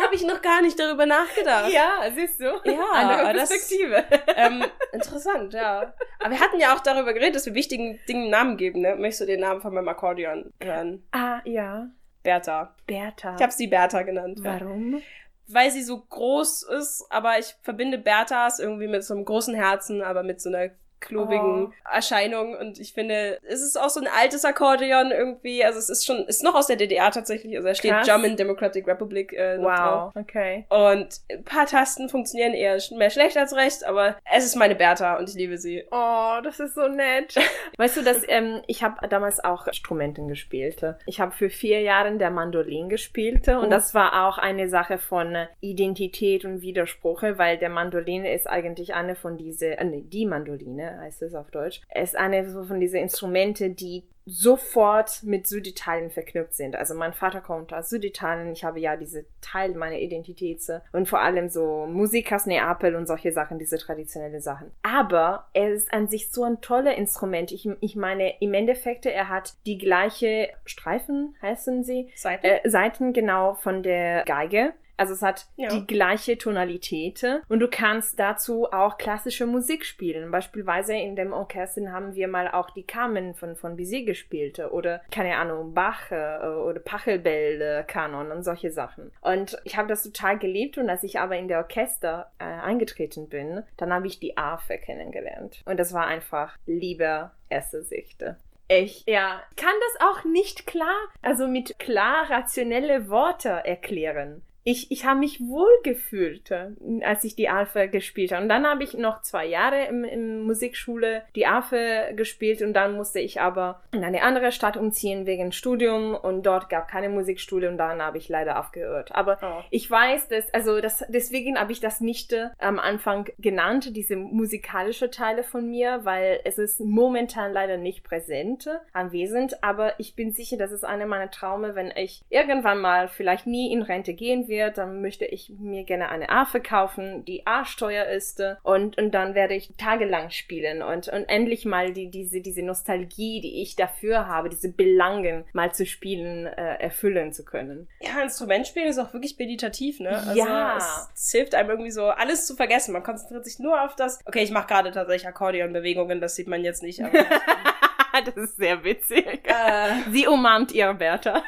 habe 0.00 0.14
ich 0.14 0.24
noch 0.24 0.40
gar 0.40 0.62
nicht 0.62 0.78
darüber 0.78 1.04
nachgedacht. 1.04 1.72
Ja, 1.72 2.02
siehst 2.14 2.40
du? 2.40 2.44
Ja, 2.64 2.84
andere 2.92 3.32
Perspektive. 3.32 4.04
Das, 4.08 4.20
ähm, 4.36 4.64
interessant, 4.92 5.52
ja. 5.52 5.92
Aber 6.20 6.30
wir 6.30 6.40
hatten 6.40 6.60
ja 6.60 6.74
auch 6.74 6.80
darüber 6.80 7.12
geredet, 7.12 7.34
dass 7.36 7.46
wir 7.46 7.54
wichtigen 7.54 7.98
Dingen 8.08 8.30
Namen 8.30 8.56
geben, 8.56 8.82
ne? 8.82 8.94
Möchtest 8.96 9.22
du 9.22 9.26
den 9.26 9.40
Namen 9.40 9.60
von 9.60 9.74
meinem 9.74 9.88
Akkordeon 9.88 10.52
hören? 10.62 11.04
Ah, 11.10 11.40
ja. 11.44 11.88
Bertha. 12.22 12.74
Bertha. 12.86 13.34
Ich 13.34 13.42
habe 13.42 13.52
sie 13.52 13.66
Bertha 13.66 14.02
genannt. 14.02 14.38
Warum? 14.40 14.94
Ja 14.94 15.00
weil 15.46 15.70
sie 15.70 15.82
so 15.82 16.00
groß 16.00 16.62
ist, 16.62 17.06
aber 17.10 17.38
ich 17.38 17.54
verbinde 17.62 17.98
Berthas 17.98 18.58
irgendwie 18.58 18.88
mit 18.88 19.04
so 19.04 19.14
einem 19.14 19.24
großen 19.24 19.54
Herzen, 19.54 20.02
aber 20.02 20.22
mit 20.22 20.40
so 20.40 20.48
einer 20.48 20.70
klobigen 21.04 21.66
oh. 21.66 21.92
Erscheinung 21.92 22.56
und 22.56 22.78
ich 22.80 22.92
finde, 22.92 23.38
es 23.42 23.62
ist 23.62 23.78
auch 23.78 23.90
so 23.90 24.00
ein 24.00 24.08
altes 24.08 24.44
Akkordeon 24.44 25.10
irgendwie, 25.10 25.64
also 25.64 25.78
es 25.78 25.88
ist 25.88 26.04
schon, 26.04 26.24
ist 26.26 26.42
noch 26.42 26.54
aus 26.54 26.66
der 26.66 26.76
DDR 26.76 27.10
tatsächlich, 27.10 27.54
also 27.56 27.68
da 27.68 27.74
steht 27.74 27.92
Krass. 27.92 28.06
German 28.06 28.36
Democratic 28.36 28.86
Republic 28.86 29.32
äh, 29.32 29.58
wow. 29.58 29.76
drauf. 29.76 30.12
okay. 30.16 30.66
Und 30.68 31.20
ein 31.30 31.44
paar 31.44 31.66
Tasten 31.66 32.08
funktionieren 32.08 32.54
eher 32.54 32.78
mehr 32.96 33.10
schlecht 33.10 33.36
als 33.36 33.54
recht, 33.54 33.84
aber 33.84 34.16
es 34.32 34.44
ist 34.44 34.56
meine 34.56 34.74
Bertha 34.74 35.16
und 35.18 35.28
ich 35.28 35.34
liebe 35.34 35.58
sie. 35.58 35.84
Oh, 35.90 36.38
das 36.42 36.60
ist 36.60 36.74
so 36.74 36.88
nett. 36.88 37.34
weißt 37.76 37.98
du, 37.98 38.02
dass 38.02 38.22
ähm, 38.28 38.62
ich 38.66 38.82
habe 38.82 39.06
damals 39.08 39.42
auch 39.42 39.66
Instrumenten 39.66 40.28
gespielt. 40.28 40.84
Ich 41.06 41.20
habe 41.20 41.32
für 41.32 41.50
vier 41.50 41.80
Jahre 41.80 42.16
der 42.16 42.30
Mandolin 42.30 42.88
gespielt 42.88 43.48
und 43.48 43.66
oh. 43.66 43.70
das 43.70 43.94
war 43.94 44.26
auch 44.26 44.38
eine 44.38 44.68
Sache 44.68 44.98
von 44.98 45.36
Identität 45.60 46.44
und 46.44 46.62
Widerspruch, 46.62 47.22
weil 47.22 47.58
der 47.58 47.70
Mandolin 47.70 48.24
ist 48.24 48.48
eigentlich 48.48 48.94
eine 48.94 49.14
von 49.14 49.36
diese, 49.36 49.78
äh, 49.78 49.84
nee, 49.84 50.02
die 50.02 50.26
Mandoline 50.26 50.93
heißt 50.98 51.22
es 51.22 51.34
auf 51.34 51.50
Deutsch. 51.50 51.82
Ist 51.94 52.16
eine 52.16 52.44
von 52.44 52.80
diesen 52.80 53.00
Instrumente, 53.00 53.70
die 53.70 54.04
sofort 54.26 55.22
mit 55.22 55.46
Süditalien 55.46 56.10
verknüpft 56.10 56.54
sind. 56.54 56.76
Also 56.76 56.94
mein 56.94 57.12
Vater 57.12 57.40
kommt 57.40 57.74
aus 57.74 57.90
Süditalien, 57.90 58.52
ich 58.52 58.64
habe 58.64 58.80
ja 58.80 58.96
diese 58.96 59.26
Teil 59.42 59.74
meiner 59.74 59.98
Identität 59.98 60.54
und 60.92 61.08
vor 61.08 61.20
allem 61.20 61.48
so 61.48 61.86
Musik 61.86 62.32
aus 62.32 62.46
Neapel 62.46 62.94
und 62.94 63.06
solche 63.06 63.32
Sachen, 63.32 63.58
diese 63.58 63.76
traditionelle 63.76 64.40
Sachen. 64.40 64.70
Aber 64.82 65.48
er 65.52 65.72
ist 65.72 65.92
an 65.92 66.08
sich 66.08 66.30
so 66.30 66.44
ein 66.44 66.60
toller 66.60 66.94
Instrument. 66.94 67.52
Ich, 67.52 67.68
ich 67.80 67.96
meine, 67.96 68.40
im 68.40 68.54
Endeffekt, 68.54 69.04
er 69.04 69.28
hat 69.28 69.54
die 69.66 69.78
gleiche 69.78 70.48
Streifen, 70.64 71.34
heißen 71.42 71.84
sie? 71.84 72.10
Seiten. 72.14 72.46
Äh, 72.46 72.70
Seiten 72.70 73.12
genau 73.12 73.54
von 73.54 73.82
der 73.82 74.24
Geige. 74.24 74.72
Also 74.96 75.12
es 75.12 75.22
hat 75.22 75.46
ja. 75.56 75.68
die 75.68 75.86
gleiche 75.86 76.38
Tonalität 76.38 77.24
und 77.48 77.60
du 77.60 77.68
kannst 77.68 78.18
dazu 78.18 78.70
auch 78.72 78.98
klassische 78.98 79.46
Musik 79.46 79.84
spielen. 79.84 80.30
Beispielsweise 80.30 80.94
in 80.94 81.16
dem 81.16 81.32
Orchester 81.32 81.92
haben 81.92 82.14
wir 82.14 82.28
mal 82.28 82.48
auch 82.48 82.70
die 82.70 82.84
Carmen 82.84 83.34
von, 83.34 83.56
von 83.56 83.76
Bizet 83.76 84.06
gespielt 84.06 84.58
oder 84.58 85.00
keine 85.10 85.36
Ahnung, 85.36 85.74
Bach 85.74 86.10
äh, 86.10 86.38
oder 86.46 86.80
Pachelbel 86.80 87.84
Kanon 87.86 88.30
und 88.30 88.42
solche 88.42 88.70
Sachen. 88.70 89.10
Und 89.20 89.58
ich 89.64 89.76
habe 89.76 89.88
das 89.88 90.02
total 90.02 90.38
geliebt 90.38 90.78
und 90.78 90.88
als 90.88 91.02
ich 91.02 91.18
aber 91.18 91.36
in 91.36 91.48
der 91.48 91.58
Orchester 91.58 92.30
äh, 92.38 92.44
eingetreten 92.44 93.28
bin, 93.28 93.62
dann 93.76 93.92
habe 93.92 94.06
ich 94.06 94.20
die 94.20 94.36
Arfe 94.36 94.78
kennengelernt. 94.78 95.62
Und 95.66 95.78
das 95.78 95.92
war 95.92 96.06
einfach 96.06 96.56
Liebe 96.66 97.30
erste 97.48 97.82
Sicht. 97.82 98.24
Echt? 98.68 99.08
Ja. 99.08 99.42
Kann 99.56 99.74
das 99.98 100.08
auch 100.08 100.24
nicht 100.24 100.66
klar, 100.66 100.96
also 101.22 101.46
mit 101.46 101.78
klar 101.78 102.30
rationelle 102.30 103.08
Worte 103.08 103.48
erklären 103.48 104.42
ich, 104.64 104.90
ich 104.90 105.04
habe 105.04 105.20
mich 105.20 105.40
wohl 105.40 105.70
gefühlt, 105.82 106.50
äh, 106.50 106.70
als 107.02 107.22
ich 107.24 107.36
die 107.36 107.50
Alpha 107.50 107.84
gespielt 107.86 108.32
habe. 108.32 108.42
Und 108.42 108.48
dann 108.48 108.66
habe 108.66 108.82
ich 108.82 108.94
noch 108.94 109.20
zwei 109.20 109.46
Jahre 109.46 109.84
im, 109.86 110.04
im 110.04 110.42
Musikschule 110.42 111.22
die 111.34 111.46
Alpha 111.46 112.12
gespielt 112.12 112.62
und 112.62 112.72
dann 112.72 112.96
musste 112.96 113.20
ich 113.20 113.40
aber 113.42 113.82
in 113.92 114.02
eine 114.02 114.22
andere 114.22 114.52
Stadt 114.52 114.78
umziehen 114.78 115.26
wegen 115.26 115.52
Studium 115.52 116.14
und 116.14 116.44
dort 116.44 116.70
gab 116.70 116.88
keine 116.88 117.10
Musikschule 117.10 117.68
und 117.68 117.76
dann 117.76 118.00
habe 118.00 118.16
ich 118.16 118.30
leider 118.30 118.58
aufgehört. 118.58 119.14
Aber 119.14 119.38
oh. 119.42 119.62
ich 119.70 119.90
weiß, 119.90 120.28
dass, 120.28 120.52
also 120.54 120.80
das, 120.80 121.04
deswegen 121.08 121.58
habe 121.58 121.72
ich 121.72 121.80
das 121.80 122.00
nicht 122.00 122.32
äh, 122.32 122.48
am 122.58 122.78
Anfang 122.78 123.28
genannt, 123.38 123.94
diese 123.94 124.16
musikalische 124.16 125.10
Teile 125.10 125.44
von 125.44 125.68
mir, 125.68 126.00
weil 126.04 126.40
es 126.44 126.56
ist 126.56 126.80
momentan 126.80 127.52
leider 127.52 127.76
nicht 127.76 128.02
präsent, 128.02 128.70
anwesend, 128.94 129.62
aber 129.62 130.00
ich 130.00 130.16
bin 130.16 130.32
sicher, 130.32 130.56
dass 130.56 130.72
es 130.72 130.84
eine 130.84 131.04
meiner 131.04 131.30
Traume, 131.30 131.74
wenn 131.74 131.92
ich 131.94 132.24
irgendwann 132.30 132.80
mal 132.80 133.08
vielleicht 133.08 133.46
nie 133.46 133.70
in 133.70 133.82
Rente 133.82 134.14
gehen 134.14 134.48
will, 134.48 134.53
wird, 134.54 134.78
dann 134.78 135.00
möchte 135.00 135.24
ich 135.24 135.52
mir 135.58 135.84
gerne 135.84 136.08
eine 136.08 136.28
Affe 136.28 136.60
kaufen, 136.60 137.24
die 137.24 137.46
A-Steuer 137.46 138.06
ist 138.06 138.42
und, 138.62 138.96
und 138.98 139.10
dann 139.12 139.34
werde 139.34 139.54
ich 139.54 139.72
tagelang 139.76 140.30
spielen 140.30 140.82
und, 140.82 141.08
und 141.08 141.24
endlich 141.24 141.64
mal 141.64 141.92
die, 141.92 142.10
diese, 142.10 142.40
diese 142.40 142.62
Nostalgie, 142.62 143.40
die 143.40 143.62
ich 143.62 143.76
dafür 143.76 144.26
habe, 144.28 144.48
diese 144.48 144.70
Belangen 144.70 145.44
mal 145.52 145.72
zu 145.74 145.86
spielen, 145.86 146.46
äh, 146.46 146.76
erfüllen 146.76 147.32
zu 147.32 147.44
können. 147.44 147.88
Ja, 148.00 148.22
Instrument 148.22 148.66
spielen 148.66 148.88
ist 148.88 148.98
auch 148.98 149.12
wirklich 149.12 149.36
meditativ, 149.38 150.00
ne? 150.00 150.16
Also 150.16 150.38
ja. 150.38 150.76
Es, 150.76 151.10
es 151.14 151.32
hilft 151.32 151.54
einem 151.54 151.70
irgendwie 151.70 151.90
so, 151.90 152.06
alles 152.06 152.46
zu 152.46 152.54
vergessen. 152.54 152.92
Man 152.92 153.02
konzentriert 153.02 153.44
sich 153.44 153.58
nur 153.58 153.82
auf 153.82 153.96
das. 153.96 154.20
Okay, 154.24 154.42
ich 154.42 154.50
mache 154.50 154.68
gerade 154.68 154.92
tatsächlich 154.92 155.28
Akkordeonbewegungen, 155.28 156.20
das 156.20 156.36
sieht 156.36 156.48
man 156.48 156.62
jetzt 156.62 156.82
nicht. 156.82 157.02
Aber 157.02 157.18
das 158.24 158.36
ist 158.36 158.56
sehr 158.56 158.84
witzig. 158.84 159.26
Äh, 159.44 160.10
Sie 160.10 160.26
umarmt 160.26 160.72
ihre 160.72 160.94
Bertha. 160.94 161.42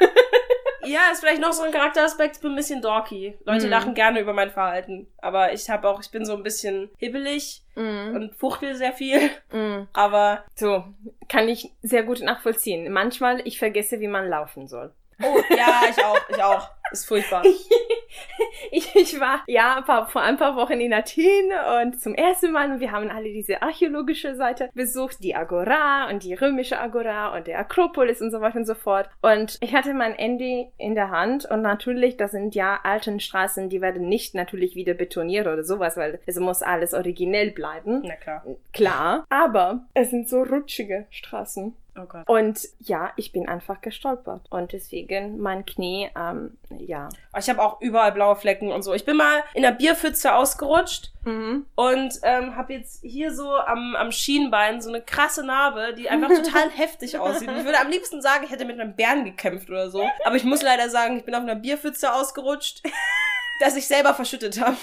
Ja, 0.87 1.11
ist 1.13 1.21
vielleicht 1.21 1.41
noch 1.41 1.53
so 1.53 1.63
ein 1.63 1.73
Charakteraspekt, 1.73 2.37
ich 2.37 2.43
bin 2.43 2.53
ein 2.53 2.57
bisschen 2.57 2.83
dorky. 2.83 3.37
Leute 3.45 3.67
mm. 3.67 3.71
lachen 3.71 3.95
gerne 3.95 4.21
über 4.21 4.33
mein 4.33 4.51
Verhalten. 4.51 5.07
Aber 5.19 5.53
ich 5.53 5.69
habe 5.69 5.89
auch, 5.89 6.01
ich 6.01 6.11
bin 6.11 6.25
so 6.25 6.35
ein 6.37 6.43
bisschen 6.43 6.91
hibbelig 6.99 7.63
mm. 7.75 8.15
und 8.15 8.35
fuchtel 8.37 8.75
sehr 8.75 8.93
viel. 8.93 9.31
Mm. 9.53 9.89
Aber. 9.93 10.45
So, 10.55 10.85
kann 11.29 11.49
ich 11.49 11.73
sehr 11.83 12.03
gut 12.03 12.21
nachvollziehen. 12.21 12.93
Manchmal, 12.93 13.41
ich 13.45 13.59
vergesse, 13.59 14.01
wie 14.01 14.09
man 14.09 14.29
laufen 14.29 14.67
soll. 14.69 14.93
Oh, 15.23 15.41
ja, 15.51 15.83
ich 15.89 16.05
auch, 16.05 16.29
ich 16.29 16.43
auch. 16.43 16.69
Ist 16.93 17.07
furchtbar. 17.07 17.43
ich, 18.71 18.95
ich 18.95 19.21
war 19.21 19.43
ja 19.47 19.81
paar, 19.83 20.09
vor 20.09 20.23
ein 20.23 20.37
paar 20.37 20.57
Wochen 20.57 20.81
in 20.81 20.93
Athen 20.93 21.51
und 21.83 22.01
zum 22.01 22.15
ersten 22.15 22.53
Mal 22.53 22.71
und 22.71 22.81
wir 22.81 22.93
haben 22.93 23.11
alle 23.11 23.33
diese 23.33 23.63
archäologische 23.63 24.37
Seite 24.37 24.71
besucht, 24.75 25.23
die 25.23 25.35
Agora 25.35 26.09
und 26.09 26.23
die 26.23 26.35
römische 26.35 26.79
Agora 26.79 27.37
und 27.37 27.47
der 27.47 27.59
Akropolis 27.59 28.21
und 28.21 28.31
so 28.31 28.41
weiter 28.41 28.59
und 28.59 28.67
so 28.67 28.75
fort. 28.75 29.09
Und 29.23 29.59
ich 29.61 29.75
hatte 29.75 29.95
mein 29.95 30.15
Handy 30.15 30.69
in 30.79 30.95
der 30.95 31.11
Hand 31.11 31.45
und 31.47 31.63
natürlich, 31.63 32.17
das 32.17 32.31
sind 32.31 32.55
ja 32.55 32.81
alten 32.83 33.21
Straßen, 33.21 33.69
die 33.69 33.81
werden 33.81 34.09
nicht 34.09 34.35
natürlich 34.35 34.75
wieder 34.75 34.95
betoniert 34.95 35.47
oder 35.47 35.65
sowas, 35.65 35.97
weil 35.97 36.21
es 36.27 36.39
muss 36.39 36.63
alles 36.63 36.95
originell 36.95 37.51
bleiben. 37.51 38.03
Na 38.05 38.17
klar. 38.17 38.45
Klar. 38.73 39.27
Aber 39.29 39.87
es 39.95 40.11
sind 40.11 40.29
so 40.29 40.43
rutschige 40.43 41.07
Straßen. 41.11 41.75
Oh 41.99 42.05
Gott. 42.07 42.29
Und 42.29 42.61
ja, 42.81 43.13
ich 43.17 43.33
bin 43.33 43.49
einfach 43.49 43.81
gestolpert. 43.81 44.43
Und 44.51 44.73
deswegen 44.73 45.39
mein 45.39 45.65
Knie, 45.65 46.11
ähm, 46.17 46.59
ja. 46.71 47.09
Ich 47.39 47.49
habe 47.49 47.63
auch 47.63 47.81
überall 47.81 48.13
blaue 48.13 48.37
Flecken 48.37 48.71
und 48.71 48.83
so. 48.83 48.93
Ich 48.95 49.05
bin 49.05 49.17
mal 49.17 49.43
in 49.55 49.63
der 49.63 49.73
Bierpfütze 49.73 50.35
ausgerutscht 50.35 51.13
mhm. 51.25 51.67
und 51.75 52.15
ähm, 52.23 52.57
habe 52.57 52.75
jetzt 52.75 53.03
hier 53.03 53.33
so 53.33 53.55
am, 53.57 53.97
am 53.97 54.13
Schienbein 54.13 54.81
so 54.81 54.91
eine 54.91 55.01
krasse 55.01 55.45
Narbe, 55.45 55.95
die 55.95 56.11
einfach 56.11 56.29
total 56.29 56.71
heftig 56.75 57.19
aussieht. 57.19 57.49
Und 57.49 57.59
ich 57.59 57.65
würde 57.65 57.81
am 57.81 57.89
liebsten 57.89 58.21
sagen, 58.21 58.45
ich 58.45 58.51
hätte 58.51 58.65
mit 58.65 58.79
einem 58.79 58.95
Bären 58.95 59.25
gekämpft 59.25 59.71
oder 59.71 59.91
so. 59.91 60.09
Aber 60.25 60.37
ich 60.37 60.45
muss 60.45 60.63
leider 60.63 60.91
sagen, 60.91 61.17
ich 61.17 61.25
bin 61.25 61.35
auf 61.35 61.43
einer 61.43 61.57
Bierpfütze 61.57 62.13
ausgerutscht, 62.13 62.83
dass 63.61 63.77
ich 63.77 63.87
selber 63.87 64.15
verschüttet 64.15 64.61
habe. 64.61 64.77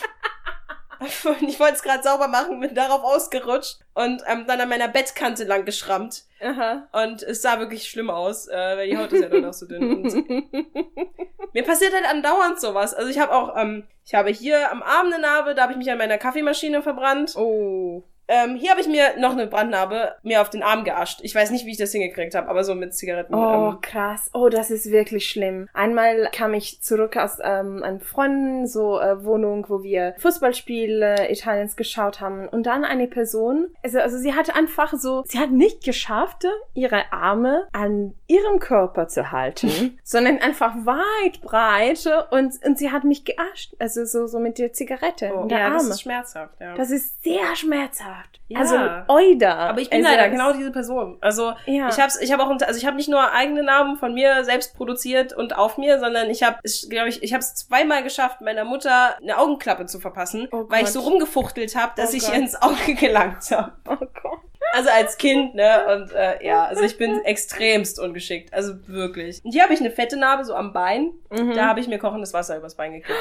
ich 1.47 1.59
wollte 1.59 1.75
es 1.75 1.83
gerade 1.83 2.03
sauber 2.03 2.27
machen, 2.27 2.59
bin 2.59 2.75
darauf 2.75 3.03
ausgerutscht 3.03 3.79
und 3.93 4.21
ähm, 4.27 4.45
dann 4.47 4.61
an 4.61 4.69
meiner 4.69 4.87
Bettkante 4.87 5.43
lang 5.43 5.65
geschrammt. 5.65 6.23
Aha. 6.41 6.87
Und 6.91 7.23
es 7.23 7.41
sah 7.41 7.59
wirklich 7.59 7.89
schlimm 7.89 8.09
aus, 8.09 8.47
äh, 8.47 8.55
weil 8.55 8.89
die 8.89 8.97
Haut 8.97 9.11
ist 9.13 9.21
ja 9.21 9.29
dann 9.29 9.45
auch 9.45 9.53
so 9.53 9.65
dünn. 9.65 10.03
mir 11.53 11.63
passiert 11.63 11.93
halt 11.93 12.05
andauernd 12.05 12.59
sowas. 12.59 12.93
Also 12.93 13.09
ich 13.09 13.19
habe 13.19 13.33
auch, 13.33 13.55
ähm, 13.57 13.87
ich 14.05 14.13
habe 14.13 14.29
hier 14.29 14.71
am 14.71 14.83
Arm 14.83 15.07
eine 15.07 15.19
Narbe, 15.19 15.55
da 15.55 15.63
habe 15.63 15.73
ich 15.73 15.77
mich 15.77 15.89
an 15.91 15.97
meiner 15.97 16.17
Kaffeemaschine 16.17 16.81
verbrannt. 16.81 17.35
Oh. 17.35 18.03
Ähm, 18.27 18.55
hier 18.55 18.71
habe 18.71 18.81
ich 18.81 18.87
mir 18.87 19.17
noch 19.17 19.31
eine 19.31 19.47
Brandnarbe 19.47 20.13
mir 20.23 20.41
auf 20.41 20.49
den 20.49 20.63
Arm 20.63 20.83
geascht. 20.83 21.19
Ich 21.23 21.35
weiß 21.35 21.51
nicht, 21.51 21.65
wie 21.65 21.71
ich 21.71 21.77
das 21.77 21.91
hingekriegt 21.91 22.35
habe, 22.35 22.47
aber 22.47 22.63
so 22.63 22.75
mit 22.75 22.93
Zigaretten. 22.93 23.33
Oh, 23.33 23.71
ähm. 23.71 23.81
krass. 23.81 24.29
Oh, 24.33 24.49
das 24.49 24.71
ist 24.71 24.91
wirklich 24.91 25.27
schlimm. 25.27 25.67
Einmal 25.73 26.29
kam 26.31 26.53
ich 26.53 26.81
zurück 26.81 27.17
aus 27.17 27.37
ähm, 27.43 27.83
einem 27.83 27.99
Freund, 27.99 28.69
so 28.69 28.99
äh, 28.99 29.23
Wohnung, 29.23 29.65
wo 29.67 29.83
wir 29.83 30.15
Fußballspiele 30.19 31.29
Italiens 31.31 31.75
geschaut 31.75 32.21
haben. 32.21 32.47
Und 32.47 32.65
dann 32.65 32.85
eine 32.85 33.07
Person, 33.07 33.67
also, 33.83 33.99
also 33.99 34.17
sie 34.17 34.33
hat 34.33 34.55
einfach 34.55 34.93
so, 34.93 35.23
sie 35.25 35.39
hat 35.39 35.51
nicht 35.51 35.83
geschafft, 35.83 36.45
ihre 36.73 37.11
Arme 37.11 37.67
an 37.73 38.13
ihrem 38.27 38.59
Körper 38.59 39.07
zu 39.07 39.31
halten, 39.31 39.99
sondern 40.03 40.39
einfach 40.39 40.73
weit 40.85 41.41
breit 41.41 42.09
und, 42.31 42.53
und 42.65 42.77
sie 42.77 42.91
hat 42.91 43.03
mich 43.03 43.25
geascht. 43.25 43.75
Also 43.79 44.05
so, 44.05 44.27
so 44.27 44.39
mit 44.39 44.57
der 44.57 44.73
Zigarette. 44.73 45.31
Oh, 45.35 45.47
ja, 45.49 45.65
Arme. 45.65 45.75
das 45.75 45.87
ist 45.87 46.01
schmerzhaft, 46.01 46.59
ja. 46.59 46.75
Das 46.75 46.89
ist 46.89 47.23
sehr 47.23 47.55
schmerzhaft 47.55 48.12
gesagt. 48.13 48.39
Ja. 48.47 48.59
Also 48.59 49.13
Oida. 49.13 49.55
Aber 49.55 49.81
ich 49.81 49.89
bin 49.89 50.05
also, 50.05 50.15
leider 50.15 50.29
genau 50.29 50.53
diese 50.53 50.71
Person. 50.71 51.17
Also 51.21 51.53
ja. 51.65 51.89
ich 51.89 51.99
hab's, 51.99 52.19
ich 52.19 52.31
habe 52.31 52.43
auch, 52.43 52.49
also 52.49 52.77
ich 52.77 52.85
habe 52.85 52.95
nicht 52.95 53.09
nur 53.09 53.31
eigene 53.31 53.63
Namen 53.63 53.97
von 53.97 54.13
mir 54.13 54.43
selbst 54.43 54.75
produziert 54.75 55.33
und 55.33 55.55
auf 55.55 55.77
mir, 55.77 55.99
sondern 55.99 56.29
ich 56.29 56.43
habe, 56.43 56.57
glaube 56.89 57.09
ich, 57.09 57.23
ich 57.23 57.33
habe 57.33 57.41
es 57.41 57.55
zweimal 57.55 58.03
geschafft, 58.03 58.41
meiner 58.41 58.65
Mutter 58.65 59.17
eine 59.21 59.37
Augenklappe 59.37 59.85
zu 59.85 59.99
verpassen, 59.99 60.47
oh 60.51 60.65
weil 60.69 60.83
ich 60.83 60.89
so 60.89 61.01
rumgefuchtelt 61.01 61.75
habe, 61.75 61.93
dass 61.95 62.13
oh 62.13 62.17
ich 62.17 62.27
ihr 62.27 62.35
ins 62.35 62.61
Auge 62.61 62.95
gelangt 62.95 63.49
habe. 63.51 63.73
Oh 63.85 63.97
Gott. 63.97 64.39
Also 64.73 64.89
als 64.89 65.17
Kind, 65.17 65.53
ne? 65.53 65.85
Und 65.93 66.13
äh, 66.13 66.43
ja, 66.43 66.65
also 66.65 66.83
ich 66.83 66.97
bin 66.97 67.23
extremst 67.25 67.99
ungeschickt. 67.99 68.51
Also 68.53 68.73
wirklich. 68.87 69.43
Und 69.43 69.51
hier 69.51 69.61
habe 69.61 69.73
ich 69.73 69.79
eine 69.79 69.91
fette 69.91 70.17
Narbe 70.17 70.45
so 70.45 70.55
am 70.55 70.73
Bein. 70.73 71.11
Mhm. 71.29 71.53
Da 71.53 71.67
habe 71.67 71.79
ich 71.79 71.87
mir 71.87 71.99
kochendes 71.99 72.33
Wasser 72.33 72.57
übers 72.57 72.75
Bein 72.75 72.93
gekippt. 72.93 73.19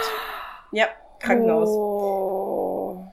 Ja, 0.70 0.86
Krankenhaus. 1.20 1.68
Oh. 1.68 2.41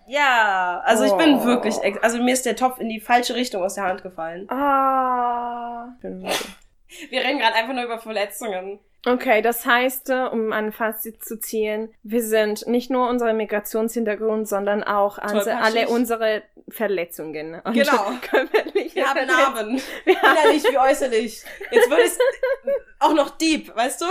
Ja, 0.10 0.82
also 0.86 1.04
ich 1.04 1.14
bin 1.14 1.44
wirklich, 1.44 1.76
oh. 1.76 2.00
also 2.02 2.18
mir 2.18 2.34
ist 2.34 2.44
der 2.44 2.56
Topf 2.56 2.80
in 2.80 2.90
die 2.90 3.00
falsche 3.00 3.36
Richtung 3.36 3.62
aus 3.62 3.76
der 3.76 3.84
Hand 3.84 4.02
gefallen. 4.02 4.50
Ah. 4.50 5.90
Wir 6.02 7.22
reden 7.22 7.38
gerade 7.38 7.54
einfach 7.54 7.76
nur 7.76 7.84
über 7.84 8.00
Verletzungen. 8.00 8.80
Okay, 9.06 9.44
das 9.44 9.68
heißt, 9.68 10.10
äh, 10.10 10.24
um 10.32 10.52
ein 10.52 10.72
Fazit 10.72 11.24
zu 11.24 11.40
ziehen, 11.40 11.94
wir 12.02 12.24
sind 12.24 12.68
nicht 12.68 12.90
nur 12.90 13.08
unser 13.08 13.32
Migrationshintergrund, 13.34 14.48
sondern 14.48 14.84
auch 14.84 15.20
alle 15.20 15.88
unsere 15.88 16.42
Verletzungen. 16.68 17.62
Und 17.62 17.74
genau. 17.74 18.12
Wir 18.94 19.08
haben 19.08 19.28
Narben. 19.28 19.82
Innerlich 20.06 20.64
wie 20.64 20.78
äußerlich. 20.78 21.44
Jetzt 21.72 21.90
würde 21.90 22.04
ich 22.04 22.12
auch 23.00 23.14
noch 23.14 23.30
deep, 23.38 23.74
weißt 23.76 24.02
du? 24.02 24.06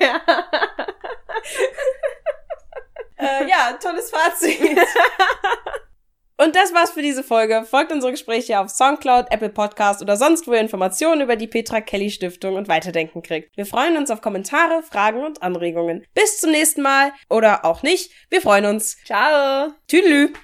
ja. 0.00 0.20
Äh, 3.16 3.48
ja, 3.48 3.78
tolles 3.80 4.10
Fazit. 4.10 4.60
Und 6.38 6.54
das 6.54 6.74
war's 6.74 6.90
für 6.90 7.00
diese 7.00 7.22
Folge. 7.22 7.64
Folgt 7.64 7.92
unsere 7.92 8.12
Gespräche 8.12 8.60
auf 8.60 8.68
Soundcloud, 8.68 9.28
Apple 9.30 9.48
Podcast 9.48 10.02
oder 10.02 10.16
sonst 10.16 10.46
wo 10.46 10.52
ihr 10.52 10.60
Informationen 10.60 11.22
über 11.22 11.36
die 11.36 11.46
Petra 11.46 11.80
Kelly 11.80 12.10
Stiftung 12.10 12.56
und 12.56 12.68
Weiterdenken 12.68 13.22
kriegt. 13.22 13.56
Wir 13.56 13.64
freuen 13.64 13.96
uns 13.96 14.10
auf 14.10 14.20
Kommentare, 14.20 14.82
Fragen 14.82 15.24
und 15.24 15.42
Anregungen. 15.42 16.04
Bis 16.14 16.38
zum 16.38 16.50
nächsten 16.50 16.82
Mal 16.82 17.12
oder 17.30 17.64
auch 17.64 17.82
nicht. 17.82 18.12
Wir 18.28 18.42
freuen 18.42 18.66
uns. 18.66 18.98
Ciao. 19.04 19.72
Tüdelü. 19.88 20.34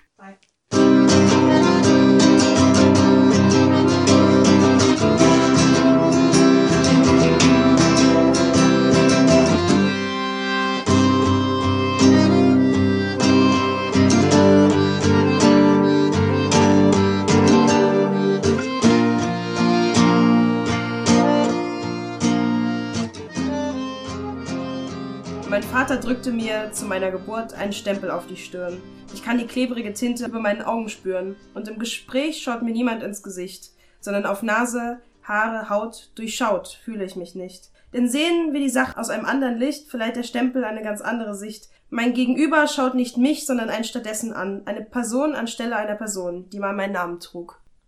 Mein 25.52 25.62
Vater 25.62 25.98
drückte 25.98 26.32
mir 26.32 26.72
zu 26.72 26.86
meiner 26.86 27.10
Geburt 27.10 27.52
einen 27.52 27.74
Stempel 27.74 28.10
auf 28.10 28.26
die 28.26 28.38
Stirn. 28.38 28.80
Ich 29.12 29.22
kann 29.22 29.36
die 29.36 29.46
klebrige 29.46 29.92
Tinte 29.92 30.24
über 30.24 30.40
meinen 30.40 30.62
Augen 30.62 30.88
spüren. 30.88 31.36
Und 31.52 31.68
im 31.68 31.78
Gespräch 31.78 32.42
schaut 32.42 32.62
mir 32.62 32.70
niemand 32.70 33.02
ins 33.02 33.22
Gesicht, 33.22 33.72
sondern 34.00 34.24
auf 34.24 34.42
Nase, 34.42 35.02
Haare, 35.22 35.68
Haut 35.68 36.10
durchschaut 36.14 36.80
fühle 36.82 37.04
ich 37.04 37.16
mich 37.16 37.34
nicht. 37.34 37.68
Denn 37.92 38.08
sehen 38.08 38.54
wir 38.54 38.60
die 38.60 38.70
Sache 38.70 38.96
aus 38.96 39.10
einem 39.10 39.26
anderen 39.26 39.58
Licht, 39.58 39.90
verleiht 39.90 40.16
der 40.16 40.22
Stempel 40.22 40.64
eine 40.64 40.80
ganz 40.80 41.02
andere 41.02 41.34
Sicht. 41.34 41.68
Mein 41.90 42.14
Gegenüber 42.14 42.66
schaut 42.66 42.94
nicht 42.94 43.18
mich, 43.18 43.44
sondern 43.44 43.68
einen 43.68 43.84
stattdessen 43.84 44.32
an, 44.32 44.62
eine 44.64 44.80
Person 44.80 45.34
anstelle 45.34 45.76
einer 45.76 45.96
Person, 45.96 46.48
die 46.48 46.60
mal 46.60 46.72
meinen 46.72 46.94
Namen 46.94 47.20
trug. 47.20 47.61